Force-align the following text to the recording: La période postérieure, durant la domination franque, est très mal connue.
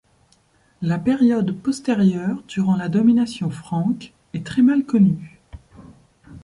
La 0.81 0.97
période 0.97 1.55
postérieure, 1.61 2.41
durant 2.47 2.75
la 2.75 2.89
domination 2.89 3.51
franque, 3.51 4.13
est 4.33 4.43
très 4.43 4.63
mal 4.63 4.83
connue. 4.83 5.39